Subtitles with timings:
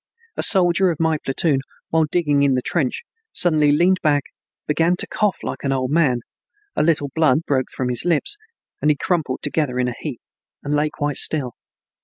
[0.35, 3.03] A soldier of my platoon, while digging in the trench,
[3.33, 4.23] suddenly leaned back,
[4.65, 6.21] began to cough like an old man,
[6.75, 8.35] a little blood broke from his lips,
[8.81, 10.19] and he crumpled together in a heap
[10.63, 11.51] and lay quite still.